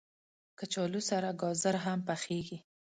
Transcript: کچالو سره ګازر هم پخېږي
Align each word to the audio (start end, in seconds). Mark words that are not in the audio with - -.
کچالو 0.59 1.01
سره 1.09 1.29
ګازر 1.41 1.75
هم 1.85 1.99
پخېږي 2.07 2.57